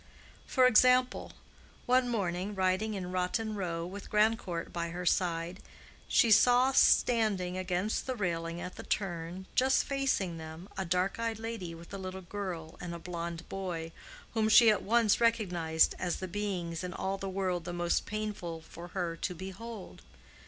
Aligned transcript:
For 0.47 0.65
example. 0.65 1.31
One 1.85 2.09
morning, 2.09 2.55
riding 2.55 2.95
in 2.95 3.11
Rotten 3.11 3.53
Row 3.53 3.85
with 3.85 4.09
Grandcourt 4.09 4.73
by 4.73 4.89
her 4.89 5.05
side, 5.05 5.61
she 6.07 6.31
saw 6.31 6.71
standing 6.71 7.55
against 7.55 8.07
the 8.07 8.15
railing 8.15 8.59
at 8.59 8.77
the 8.77 8.81
turn, 8.83 9.45
just 9.53 9.83
facing 9.83 10.39
them, 10.39 10.67
a 10.75 10.85
dark 10.85 11.19
eyed 11.19 11.37
lady 11.37 11.75
with 11.75 11.93
a 11.93 11.99
little 11.99 12.23
girl 12.23 12.77
and 12.81 12.95
a 12.95 12.97
blonde 12.97 13.47
boy, 13.47 13.91
whom 14.33 14.49
she 14.49 14.71
at 14.71 14.81
once 14.81 15.21
recognized 15.21 15.93
as 15.99 16.15
the 16.15 16.27
beings 16.27 16.83
in 16.83 16.95
all 16.95 17.19
the 17.19 17.29
world 17.29 17.63
the 17.63 17.71
most 17.71 18.07
painful 18.07 18.61
for 18.63 18.87
her 18.97 19.15
to 19.17 19.35
behold. 19.35 20.01